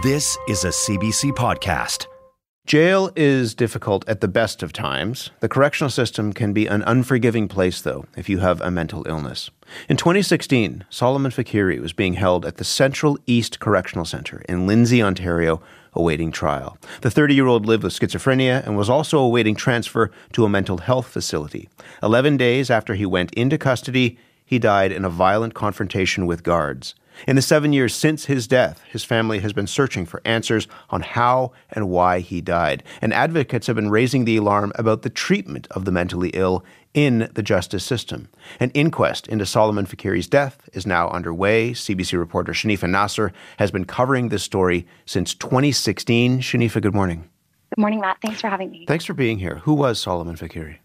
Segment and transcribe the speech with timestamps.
[0.00, 2.06] This is a CBC podcast.
[2.66, 5.30] Jail is difficult at the best of times.
[5.40, 9.50] The correctional system can be an unforgiving place, though, if you have a mental illness.
[9.88, 15.02] In 2016, Soleiman Faqiri was being held at the Central East Correctional Centre in Lindsay,
[15.02, 15.60] Ontario,
[15.94, 16.78] awaiting trial.
[17.00, 20.78] The 30 year old lived with schizophrenia and was also awaiting transfer to a mental
[20.78, 21.68] health facility.
[22.04, 26.94] Eleven days after he went into custody, he died in a violent confrontation with guards.
[27.26, 31.02] In the seven years since his death, his family has been searching for answers on
[31.02, 35.66] how and why he died, and advocates have been raising the alarm about the treatment
[35.72, 38.28] of the mentally ill in the justice system.
[38.60, 41.72] An inquest into Soleiman Faqiri's death is now underway.
[41.72, 46.40] CBC reporter Shanifa Nasser has been covering this story since 2016.
[46.40, 47.28] Shanifa, good morning.
[47.74, 48.18] Good morning, Matt.
[48.22, 48.86] Thanks for having me.
[48.86, 49.56] Thanks for being here.
[49.64, 50.78] Who was Soleiman Faqiri?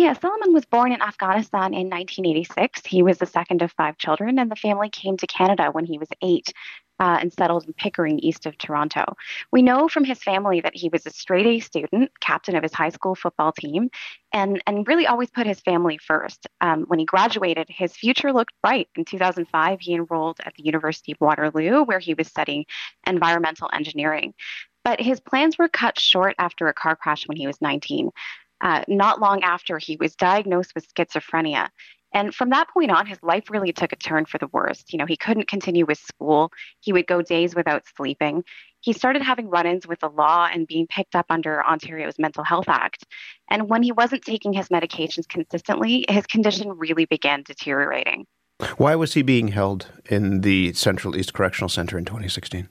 [0.00, 2.86] Yeah, Soleiman was born in Afghanistan in 1986.
[2.86, 5.98] He was the second of five children, and the family came to Canada when he
[5.98, 6.54] was eight
[6.98, 9.14] uh, and settled in Pickering, east of Toronto.
[9.52, 12.72] We know from his family that he was a straight A student, captain of his
[12.72, 13.90] high school football team,
[14.32, 16.46] and, and really always put his family first.
[16.62, 18.88] Um, when he graduated, his future looked bright.
[18.96, 22.64] In 2005, he enrolled at the University of Waterloo, where he was studying
[23.06, 24.32] environmental engineering.
[24.82, 28.10] But his plans were cut short after a car crash when he was 19
[28.60, 31.68] uh, not long after he was diagnosed with schizophrenia.
[32.12, 34.92] And from that point on, his life really took a turn for the worst.
[34.92, 36.50] You know, he couldn't continue with school.
[36.80, 38.42] He would go days without sleeping.
[38.80, 42.42] He started having run ins with the law and being picked up under Ontario's Mental
[42.42, 43.04] Health Act.
[43.48, 48.26] And when he wasn't taking his medications consistently, his condition really began deteriorating.
[48.76, 52.68] Why was he being held in the Central East Correctional Center in 2016?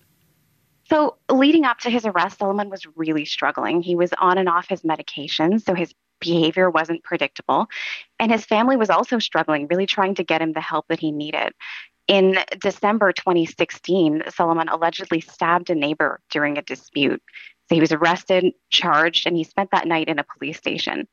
[0.89, 3.81] So, leading up to his arrest, Soleiman was really struggling.
[3.81, 7.67] He was on and off his medications, so his behavior wasn't predictable.
[8.19, 11.11] And his family was also struggling, really trying to get him the help that he
[11.11, 11.53] needed.
[12.07, 17.21] In December 2016, Soleiman allegedly stabbed a neighbor during a dispute.
[17.67, 21.07] So he was arrested, charged, and he spent that night in a police station.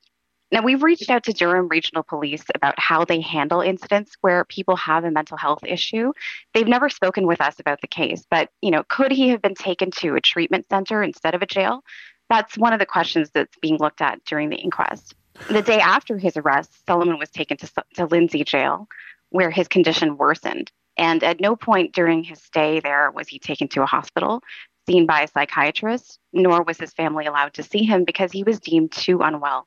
[0.53, 4.77] Now, we've reached out to Durham Regional Police about how they handle incidents where people
[4.77, 6.13] have a mental health issue.
[6.55, 9.57] They've never spoken with us about the case, but you know, could he have been
[9.57, 11.83] taken to a treatment center instead of a jail?
[12.31, 15.15] That's one of the questions that's being looked at during the inquest.
[15.49, 18.89] The day after his arrest, Soleiman was taken to, to Lindsay Jail,
[19.31, 20.71] where his condition worsened.
[20.97, 24.43] And at no point during his stay there was he taken to a hospital,
[24.89, 28.61] seen by a psychiatrist, nor was his family allowed to see him because he was
[28.61, 29.67] deemed too unwell.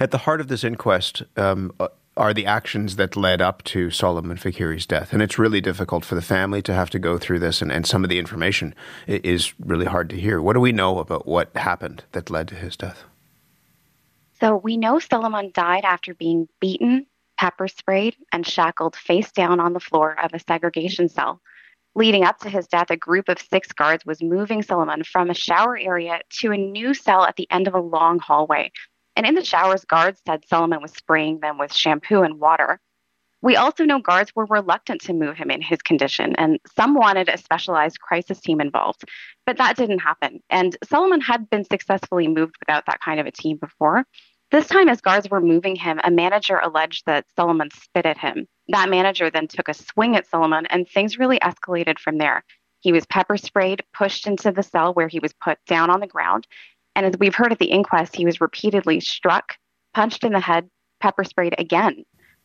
[0.00, 3.90] At the heart of this inquest um, uh, are the actions that led up to
[3.90, 5.12] Soleiman Faqiri's death.
[5.12, 7.86] And it's really difficult for the family to have to go through this, and, and
[7.86, 8.74] some of the information
[9.06, 10.40] is really hard to hear.
[10.40, 13.04] What do we know about what happened that led to his death?
[14.40, 17.06] So we know Soleiman died after being beaten,
[17.38, 21.40] pepper sprayed, and shackled face down on the floor of a segregation cell.
[21.94, 25.34] Leading up to his death, a group of six guards was moving Soleiman from a
[25.34, 28.70] shower area to a new cell at the end of a long hallway
[29.16, 32.80] and in the showers, guards said Soleiman was spraying them with shampoo and water.
[33.42, 37.28] We also know guards were reluctant to move him in his condition, and some wanted
[37.28, 39.02] a specialized crisis team involved,
[39.46, 40.40] but that didn't happen.
[40.48, 44.04] And Soleiman had been successfully moved without that kind of a team before.
[44.52, 48.46] This time, as guards were moving him, a manager alleged that Soleiman spit at him.
[48.68, 52.44] That manager then took a swing at Soleiman, and things really escalated from there.
[52.78, 56.06] He was pepper sprayed, pushed into the cell where he was put down on the
[56.06, 56.46] ground,
[56.94, 59.56] and as we've heard at the inquest, he was repeatedly struck,
[59.94, 60.68] punched in the head,
[61.00, 62.04] pepper sprayed again,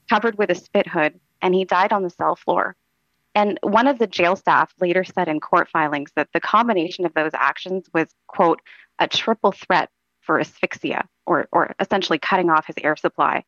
[0.10, 2.76] covered with a spit hood, and he died on the cell floor.
[3.36, 7.14] And one of the jail staff later said in court filings that the combination of
[7.14, 8.62] those actions was, quote,
[9.00, 9.90] a triple threat
[10.22, 13.44] for asphyxia, or, or essentially cutting off his air supply.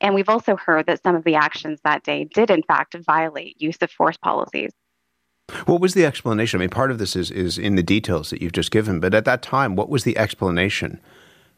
[0.00, 3.60] And we've also heard that some of the actions that day did, in fact, violate
[3.60, 4.72] use of force policies.
[5.66, 6.58] What was the explanation?
[6.58, 9.14] I mean, part of this is, is in the details that you've just given, but
[9.14, 11.00] at that time, what was the explanation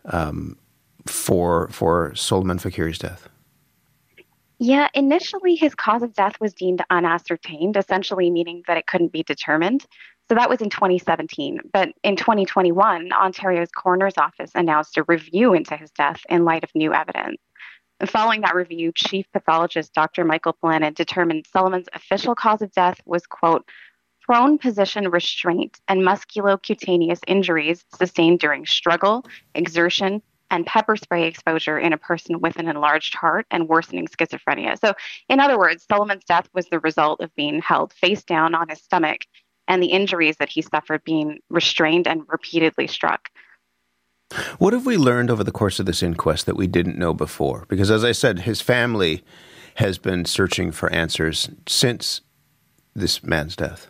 [0.07, 0.57] um,
[1.07, 3.29] for for Soleiman Faqiri's death?
[4.59, 9.25] Yeah, initially his cause of death was deemed unascertained, essentially meaning that it couldn't be
[9.25, 9.85] determined.
[10.29, 11.59] So that was in 2017.
[11.73, 16.71] But in 2021, Ontario's coroner's office announced a review into his death in light of
[16.75, 17.39] new evidence.
[18.07, 20.25] Following that review, chief pathologist Dr.
[20.25, 23.65] Michael Pollanen determined Soleiman's official cause of death was, quote,
[24.23, 30.21] prone position restraint and musculocutaneous injuries sustained during struggle, exertion,
[30.51, 34.79] and pepper spray exposure in a person with an enlarged heart and worsening schizophrenia.
[34.79, 34.95] So,
[35.29, 38.83] in other words, Soleiman's death was the result of being held face down on his
[38.83, 39.23] stomach
[39.69, 43.31] and the injuries that he suffered being restrained and repeatedly struck.
[44.59, 47.67] What have we learned over the course of this inquest that we didn't know before?
[47.69, 49.23] Because, as I said, his family
[49.77, 52.21] has been searching for answers since
[52.95, 53.89] this man's death.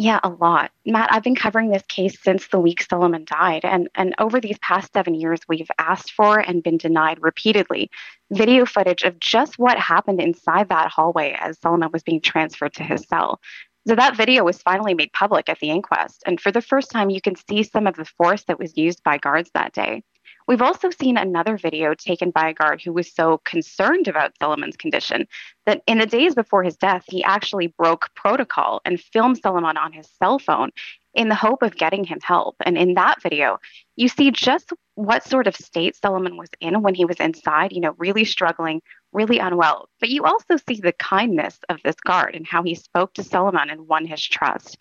[0.00, 0.70] Yeah, a lot.
[0.86, 3.64] Matt, I've been covering this case since the week Soleiman died.
[3.64, 7.90] And, and over these past seven years, we've asked for and been denied repeatedly
[8.30, 12.84] video footage of just what happened inside that hallway as Soleiman was being transferred to
[12.84, 13.40] his cell.
[13.86, 16.22] So that video was finally made public at the inquest.
[16.26, 19.02] And for the first time, you can see some of the force that was used
[19.02, 20.02] by guards that day.
[20.46, 24.78] We've also seen another video taken by a guard who was so concerned about Soleiman's
[24.78, 25.26] condition
[25.66, 29.92] that in the days before his death, he actually broke protocol and filmed Soleiman on
[29.92, 30.70] his cell phone
[31.18, 32.54] in the hope of getting him help.
[32.64, 33.58] And in that video,
[33.96, 37.80] you see just what sort of state Soleiman was in when he was inside, you
[37.80, 38.80] know, really struggling,
[39.12, 39.88] really unwell.
[39.98, 43.68] But you also see the kindness of this guard and how he spoke to Soleiman
[43.68, 44.78] and won his trust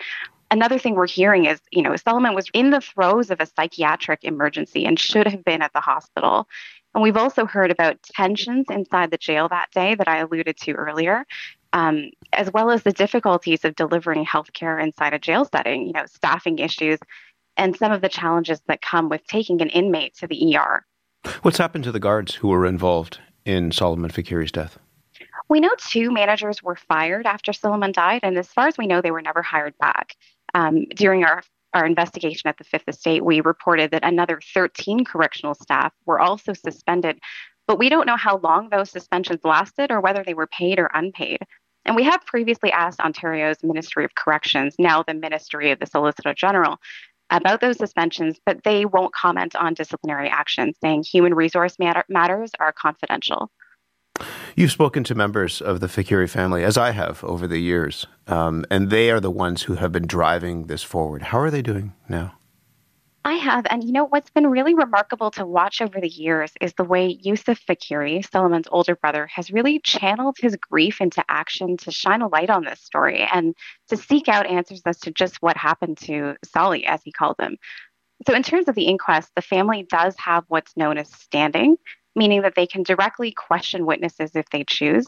[0.52, 4.24] another thing we're hearing is, you know, Soleiman was in the throes of a psychiatric
[4.24, 6.48] emergency and should have been at the hospital.
[6.94, 10.72] And we've also heard about tensions inside the jail that day that I alluded to
[10.72, 11.26] earlier,
[11.74, 16.06] um, as well as the difficulties of delivering healthcare inside a jail setting, you know,
[16.06, 17.00] staffing issues,
[17.56, 20.86] and some of the challenges that come with taking an inmate to the ER.
[21.42, 24.78] What's happened to the guards who were involved in Soleiman Faqiri's death?
[25.50, 29.02] We know two managers were fired after Soleiman died, and as far as we know,
[29.02, 30.16] they were never hired back.
[30.54, 31.44] Um, during our
[31.74, 36.54] our investigation at the Fifth Estate, we reported that another 13 correctional staff were also
[36.54, 37.20] suspended,
[37.68, 40.90] but we don't know how long those suspensions lasted or whether they were paid or
[40.94, 41.40] unpaid.
[41.86, 46.34] And we have previously asked Ontario's Ministry of Corrections, now the Ministry of the Solicitor
[46.34, 46.78] General,
[47.30, 52.52] about those suspensions, but they won't comment on disciplinary action, saying human resource matter- matters
[52.60, 53.52] are confidential.
[54.56, 58.66] You've spoken to members of the Faqiri family, as I have over the years, um,
[58.72, 61.22] and they are the ones who have been driving this forward.
[61.22, 62.34] How are they doing now?
[63.28, 63.68] I have.
[63.70, 67.20] And you know, what's been really remarkable to watch over the years is the way
[67.22, 72.30] Yusuf Faqiri, Soleiman's older brother, has really channeled his grief into action to shine a
[72.30, 73.54] light on this story and
[73.90, 77.58] to seek out answers as to just what happened to Solly, as he called him.
[78.26, 81.76] So, in terms of the inquest, the family does have what's known as standing,
[82.16, 85.06] meaning that they can directly question witnesses if they choose.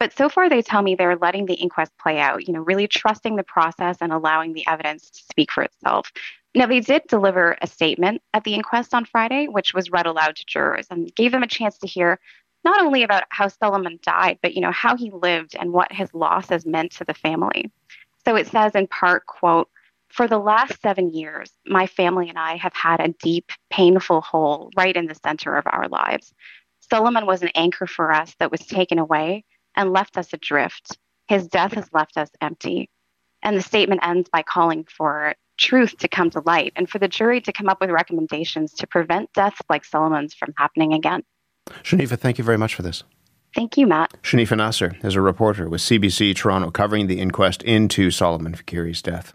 [0.00, 2.88] But so far, they tell me they're letting the inquest play out, you know, really
[2.88, 6.10] trusting the process and allowing the evidence to speak for itself.
[6.58, 10.34] Now, they did deliver a statement at the inquest on Friday, which was read aloud
[10.34, 12.18] to jurors and gave them a chance to hear
[12.64, 16.12] not only about how Soleiman died, but, you know, how he lived and what his
[16.14, 17.70] loss has meant to the family.
[18.24, 19.68] So it says in part, quote,
[20.08, 24.72] for the last seven years, my family and I have had a deep, painful hole
[24.76, 26.34] right in the center of our lives.
[26.80, 29.44] Soleiman was an anchor for us that was taken away
[29.76, 30.98] and left us adrift.
[31.28, 32.90] His death has left us empty.
[33.42, 37.08] And the statement ends by calling for truth to come to light and for the
[37.08, 41.22] jury to come up with recommendations to prevent deaths like Soleiman's from happening again.
[41.82, 43.04] Shanifa, thank you very much for this.
[43.54, 44.14] Thank you, Matt.
[44.22, 49.34] Shanifa Nasser is a reporter with CBC Toronto covering the inquest into Soleiman Faqiri's death.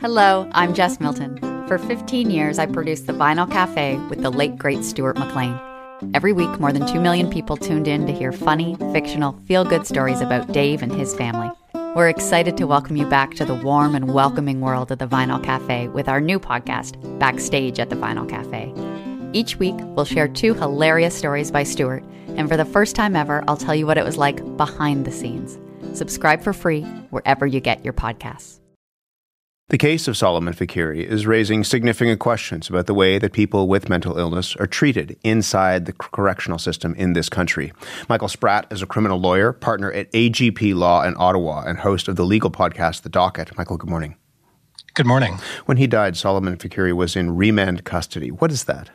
[0.00, 1.38] Hello, I'm Jess Milton.
[1.68, 5.58] For 15 years, I produced The Vinyl Cafe with the late, great Stuart McLean.
[6.14, 9.86] Every week, more than 2 million people tuned in to hear funny, fictional, feel good
[9.86, 11.50] stories about Dave and his family.
[11.98, 15.42] We're excited to welcome you back to the warm and welcoming world of The Vinyl
[15.42, 18.72] Cafe with our new podcast, Backstage at the Vinyl Cafe.
[19.32, 22.04] Each week, we'll share two hilarious stories by Stuart,
[22.36, 25.10] and for the first time ever, I'll tell you what it was like behind the
[25.10, 25.58] scenes.
[25.92, 28.60] Subscribe for free wherever you get your podcasts.
[29.70, 33.90] The case of Soleiman Faqiri is raising significant questions about the way that people with
[33.90, 37.74] mental illness are treated inside the correctional system in this country.
[38.08, 42.16] Michael Spratt is a criminal lawyer, partner at AGP Law in Ottawa, and host of
[42.16, 43.58] the legal podcast, The Docket.
[43.58, 44.16] Michael, good morning.
[44.94, 45.38] Good morning.
[45.66, 48.30] When he died, Soleiman Faqiri was in remand custody.
[48.30, 48.88] What is that?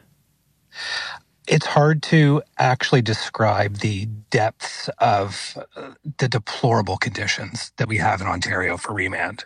[1.47, 8.21] It's hard to actually describe the depths of uh, the deplorable conditions that we have
[8.21, 9.45] in Ontario for remand.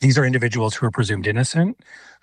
[0.00, 1.78] These are individuals who are presumed innocent,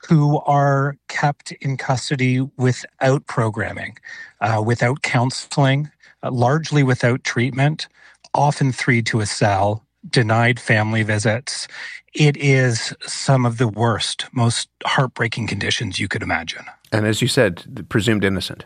[0.07, 3.97] who are kept in custody without programming,
[4.41, 5.89] uh, without counseling,
[6.23, 7.87] uh, largely without treatment,
[8.33, 11.67] often three to a cell, denied family visits.
[12.13, 16.65] It is some of the worst, most heartbreaking conditions you could imagine.
[16.91, 18.65] And as you said, presumed innocent.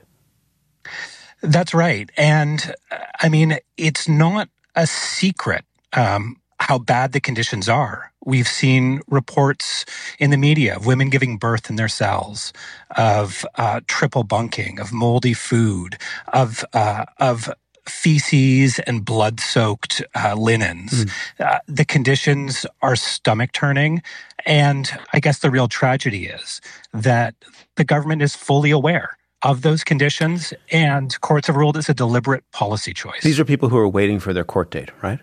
[1.41, 2.09] That's right.
[2.17, 8.11] And uh, I mean, it's not a secret um, how bad the conditions are.
[8.23, 9.83] We've seen reports
[10.19, 12.53] in the media of women giving birth in their cells,
[12.95, 15.97] of uh, triple bunking, of moldy food,
[16.31, 17.51] of uh, of
[17.89, 21.05] feces and blood soaked uh, linens.
[21.39, 21.59] Mm.
[21.67, 24.03] the conditions are stomach turning.
[24.45, 26.61] And I guess the real tragedy is
[26.93, 27.33] that
[27.77, 32.43] the government is fully aware of those conditions, and courts have ruled it's a deliberate
[32.51, 33.23] policy choice.
[33.23, 35.19] These are people who are waiting for their court date, right?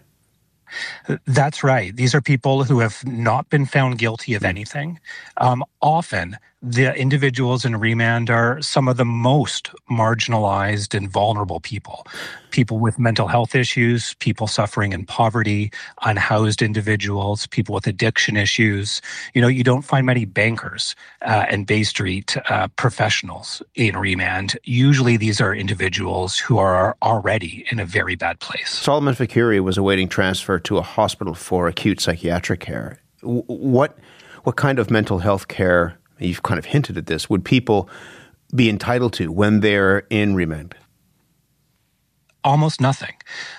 [1.26, 1.94] That's right.
[1.94, 5.00] These are people who have not been found guilty of anything.
[5.38, 12.04] Um, often, the individuals in remand are some of the most marginalized and vulnerable people
[12.50, 15.70] people with mental health issues, people suffering in poverty,
[16.04, 19.02] unhoused individuals, people with addiction issues.
[19.34, 24.58] You know, you don't find many bankers uh, and Bay Street uh, professionals in remand.
[24.64, 28.70] Usually, these are individuals who are already in a very bad place.
[28.70, 32.98] Soleiman Faqiri was awaiting transfer to a hospital for acute psychiatric care.
[33.22, 33.98] What
[34.44, 37.88] what kind of mental health care you've kind of hinted at this, would people
[38.54, 40.74] be entitled to when they're in remand?
[42.44, 43.14] almost nothing.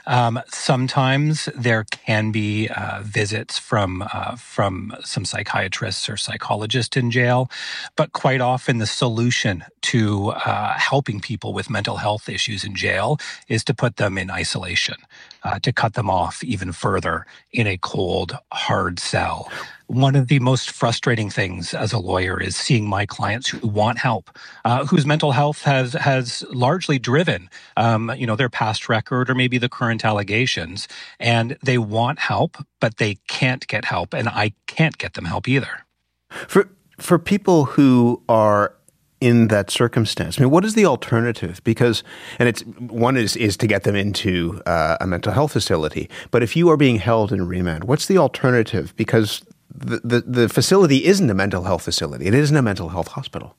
[0.08, 7.12] Um, sometimes there can be uh, visits from uh, from some psychiatrists or psychologists in
[7.12, 7.51] jail,
[7.96, 13.18] but quite often the solution to uh, helping people with mental health issues in jail
[13.48, 14.96] is to put them in isolation,
[15.44, 19.51] uh, to cut them off even further in a cold, hard cell
[19.89, 23.98] one of the most frustrating things as a lawyer is seeing my clients who want
[23.98, 24.29] help,
[24.63, 29.36] uh, whose mental health has has largely driven, um, you know, their past record or
[29.36, 30.88] maybe the current allegations,
[31.19, 35.48] and they want help, but they can't get help, and I can't get them help
[35.48, 35.86] either.
[36.29, 36.69] For
[37.00, 38.75] for people who are
[39.19, 40.39] in that circumstance?
[40.39, 41.62] I mean, what is the alternative?
[41.63, 42.03] Because,
[42.38, 46.12] and it's one is is to get them into uh, a mental health facility.
[46.29, 48.93] But if you are being held in remand, what's the alternative?
[48.96, 52.25] Because the, the, the facility isn't a mental health facility.
[52.25, 53.55] It isn't a mental health hospital.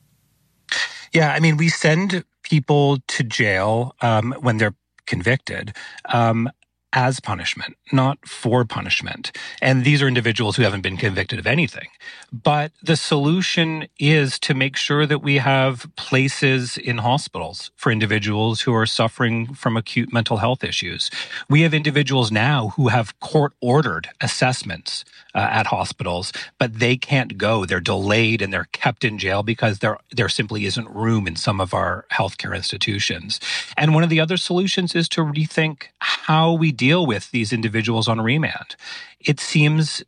[1.12, 4.74] Yeah, I mean, we send people to jail um, when they're
[5.06, 5.74] convicted.
[6.06, 6.48] Um,
[6.92, 9.32] as punishment, not for punishment.
[9.62, 11.88] And these are individuals who haven't been convicted of anything.
[12.32, 18.62] But the solution is to make sure that we have places in hospitals for individuals
[18.62, 21.10] who are suffering from acute mental health issues.
[21.48, 25.04] We have individuals now who have court ordered assessments
[25.34, 27.64] uh, at hospitals, but they can't go.
[27.64, 31.60] They're delayed and they're kept in jail because there, there simply isn't room in some
[31.60, 33.40] of our healthcare institutions.
[33.76, 38.08] And one of the other solutions is to rethink how we deal with these individuals
[38.08, 38.74] on remand.
[39.20, 40.02] It seems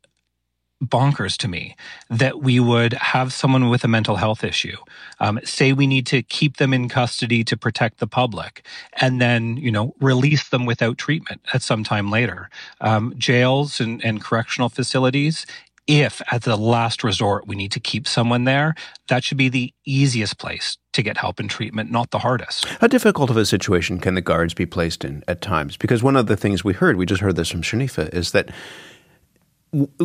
[0.83, 1.77] bonkers to me
[2.11, 4.77] that we would have someone with a mental health issue
[5.21, 8.67] um, say we need to keep them in custody to protect the public
[9.01, 12.51] and then you know release them without treatment at some time later
[12.81, 15.47] um, jails and, and correctional facilities
[15.87, 18.75] if at the last resort we need to keep someone there,
[19.09, 22.67] that should be the easiest place to get help and treatment, not the hardest.
[22.81, 25.77] How difficult of a situation can the guards be placed in at times?
[25.77, 28.51] Because one of the things we heard, we just heard this from Shanifa, is that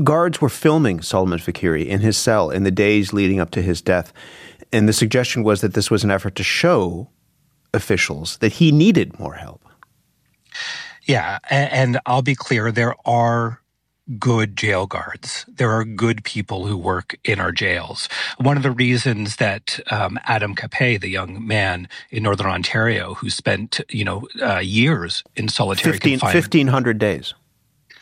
[0.04, 3.82] guards were filming Soleiman Faqiri in his cell in the days leading up to his
[3.82, 4.14] death.
[4.72, 7.10] And the suggestion was that this was an effort to show
[7.74, 9.62] officials that he needed more help.
[11.04, 11.40] Yeah.
[11.50, 13.62] And I'll be clear, there are
[14.18, 15.46] good jail guards.
[15.48, 18.08] There are good people who work in our jails.
[18.38, 23.30] One of the reasons that um, Adam Capay, the young man in Northern Ontario who
[23.30, 26.46] spent, you know, uh, years in solitary 15, confinement.
[26.46, 27.34] 1,500 days.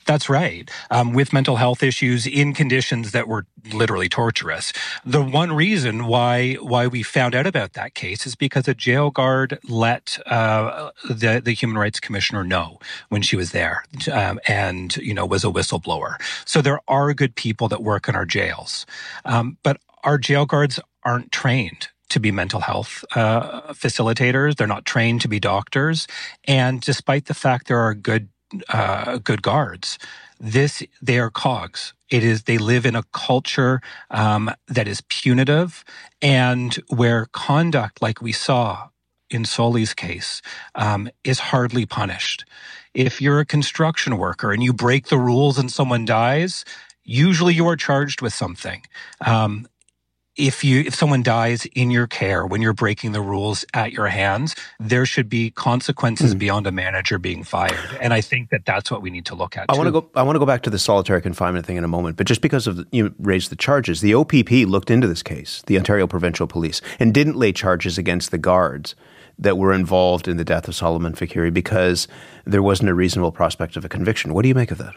[0.05, 0.69] That's right.
[0.91, 4.71] Um, with mental health issues in conditions that were literally torturous.
[5.03, 9.09] The one reason why why we found out about that case is because a jail
[9.09, 14.95] guard let uh, the the human rights commissioner know when she was there, um, and
[14.97, 16.21] you know was a whistleblower.
[16.45, 18.85] So there are good people that work in our jails,
[19.25, 24.55] um, but our jail guards aren't trained to be mental health uh, facilitators.
[24.55, 26.07] They're not trained to be doctors.
[26.45, 28.29] And despite the fact there are good
[28.69, 29.97] uh, good guards.
[30.39, 31.93] This they are cogs.
[32.09, 33.81] It is they live in a culture
[34.11, 35.83] um, that is punitive
[36.21, 38.89] and where conduct, like we saw
[39.29, 40.41] in Soli's case,
[40.75, 42.45] um, is hardly punished.
[42.93, 46.63] If you're a construction worker and you break the rules and someone dies,
[47.03, 48.83] usually you are charged with something.
[49.25, 49.67] Um,
[50.35, 54.07] if you if someone dies in your care when you're breaking the rules at your
[54.07, 56.39] hands there should be consequences mm.
[56.39, 57.77] beyond a manager being fired.
[58.01, 60.09] And i think that that's what we need to look at i want to go
[60.15, 62.41] i want to go back to the solitary confinement thing in a moment but just
[62.41, 64.33] because of the, you raised the charges the opp
[64.67, 68.95] looked into this case the ontario provincial police and didn't lay charges against the guards
[69.37, 72.07] that were involved in the death of soleiman faqiri because
[72.45, 74.33] there wasn't a reasonable prospect of a conviction.
[74.33, 74.95] What do you make of that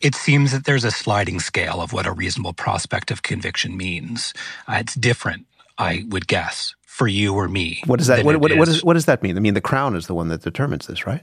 [0.00, 4.32] it seems that there's a sliding scale of what a reasonable prospect of conviction means.
[4.66, 7.82] Uh, it's different, I would guess, for you or me.
[7.86, 8.24] What does that?
[8.24, 9.36] What, what, what, does, what does that mean?
[9.36, 11.22] I mean, the Crown is the one that determines this, right?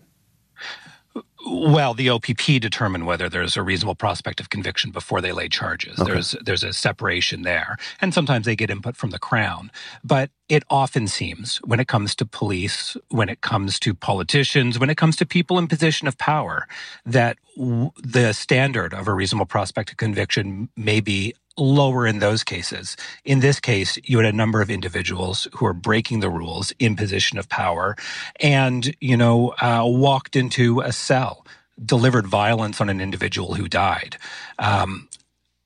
[1.47, 5.99] Well, the OPP determine whether there's a reasonable prospect of conviction before they lay charges.
[5.99, 6.13] Okay.
[6.13, 9.71] There's there's a separation there, and sometimes they get input from the crown.
[10.03, 14.89] But it often seems, when it comes to police, when it comes to politicians, when
[14.89, 16.67] it comes to people in position of power,
[17.05, 22.43] that w- the standard of a reasonable prospect of conviction may be lower in those
[22.43, 22.97] cases.
[23.23, 26.95] In this case, you had a number of individuals who are breaking the rules in
[26.95, 27.95] position of power
[28.39, 31.45] and, you know, uh, walked into a cell,
[31.83, 34.17] delivered violence on an individual who died.
[34.59, 35.07] Um,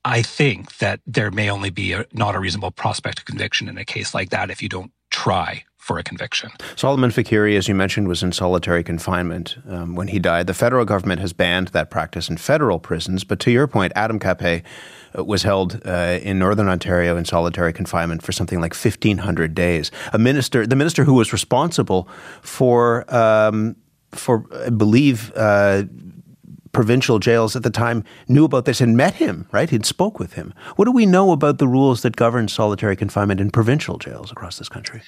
[0.06, 3.78] I think that there may only be a, not a reasonable prospect of conviction in
[3.78, 6.52] a case like that if you don't try for a conviction.
[6.76, 10.46] Soleiman Faqiri, as you mentioned, was in solitary confinement um, when he died.
[10.46, 13.24] The federal government has banned that practice in federal prisons.
[13.24, 14.64] But to your point, Adam Capay
[15.16, 19.92] was held uh, in northern Ontario in solitary confinement for something like 1,500 days.
[20.14, 22.08] A minister, the minister who was responsible
[22.42, 23.76] for, um,
[24.12, 25.84] for I believe, uh,
[26.72, 29.70] provincial jails at the time knew about this and met him, right?
[29.70, 30.54] He'd spoke with him.
[30.76, 34.58] What do we know about the rules that govern solitary confinement in provincial jails across
[34.58, 35.02] this country?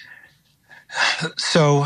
[1.38, 1.86] So,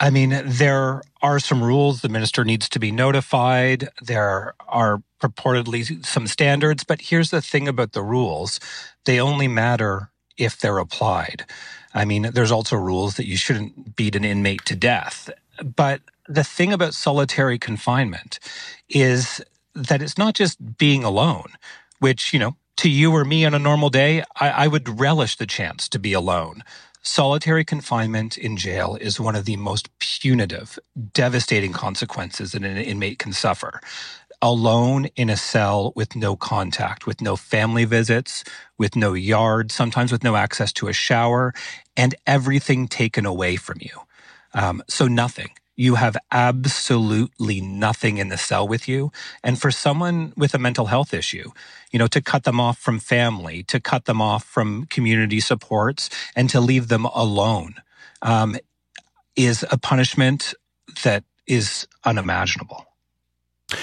[0.00, 2.02] I mean, there are some rules.
[2.02, 3.88] The minister needs to be notified.
[4.00, 6.84] There are purportedly some standards.
[6.84, 8.60] But here's the thing about the rules
[9.04, 11.44] they only matter if they're applied.
[11.94, 15.30] I mean, there's also rules that you shouldn't beat an inmate to death.
[15.64, 18.38] But the thing about solitary confinement
[18.88, 19.42] is
[19.74, 21.54] that it's not just being alone,
[21.98, 25.36] which, you know, to you or me on a normal day, I, I would relish
[25.36, 26.62] the chance to be alone.
[27.10, 30.78] Solitary confinement in jail is one of the most punitive,
[31.14, 33.80] devastating consequences that an inmate can suffer.
[34.42, 38.44] Alone in a cell with no contact, with no family visits,
[38.76, 41.54] with no yard, sometimes with no access to a shower,
[41.96, 43.98] and everything taken away from you.
[44.52, 49.12] Um, so nothing you have absolutely nothing in the cell with you.
[49.44, 51.52] And for someone with a mental health issue,
[51.92, 56.10] you know, to cut them off from family, to cut them off from community supports,
[56.34, 57.76] and to leave them alone
[58.22, 58.56] um,
[59.36, 60.52] is a punishment
[61.04, 62.87] that is unimaginable.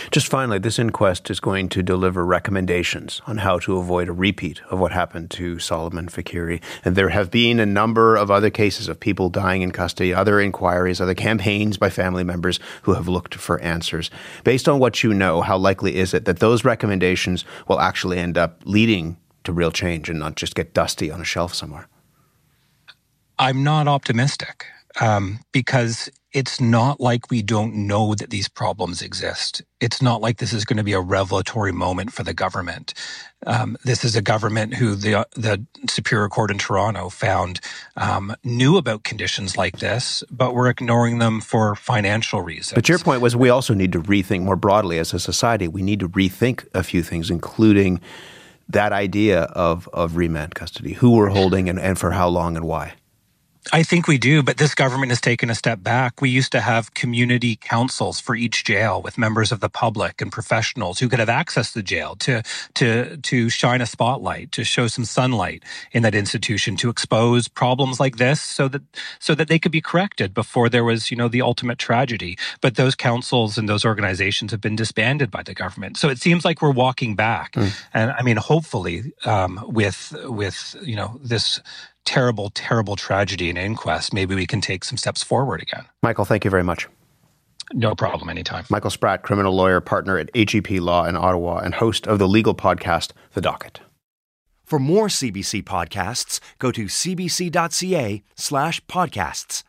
[0.09, 4.61] Just finally, this inquest is going to deliver recommendations on how to avoid a repeat
[4.71, 6.59] of what happened to Soleiman Faqiri.
[6.83, 10.39] And there have been a number of other cases of people dying in custody, other
[10.39, 14.09] inquiries, other campaigns by family members who have looked for answers.
[14.43, 18.39] Based on what you know, how likely is it that those recommendations will actually end
[18.39, 21.87] up leading to real change and not just get dusty on a shelf somewhere?
[23.37, 24.65] I'm not optimistic
[24.99, 29.63] um, because it's not like we don't know that these problems exist.
[29.79, 32.93] It's not like this is going to be a revelatory moment for the government.
[33.47, 37.61] Um, this is a government who the the Superior Court in Toronto found
[37.95, 42.75] um, knew about conditions like this, but were ignoring them for financial reasons.
[42.75, 45.69] But your point was we also need to rethink more broadly as a society.
[45.69, 48.01] We need to rethink a few things, including
[48.67, 52.65] that idea of of remand custody, who we're holding, and, and for how long and
[52.65, 52.95] why.
[53.73, 56.21] I think we do, but this government has taken a step back.
[56.21, 60.31] We used to have community councils for each jail with members of the public and
[60.31, 62.43] professionals who could have access to the jail to
[62.75, 67.99] to to shine a spotlight, to show some sunlight in that institution, to expose problems
[67.99, 68.83] like this so that
[69.19, 72.37] so that they could be corrected before there was, you know, the ultimate tragedy.
[72.61, 75.97] But those councils and those organizations have been disbanded by the government.
[75.97, 77.53] So it seems like we're walking back.
[77.53, 77.83] Mm.
[77.93, 81.61] And I mean, hopefully, um, with with you know this
[82.05, 85.85] terrible, terrible tragedy and inquest, maybe we can take some steps forward again.
[86.01, 86.87] Michael, thank you very much.
[87.73, 88.63] No problem, anytime.
[88.69, 92.53] Michael Spratt, criminal lawyer, partner at AGP Law in Ottawa, and host of the legal
[92.53, 93.79] podcast, The Docket.
[94.63, 99.63] For more CBC podcasts, go to cbc.ca slash podcasts.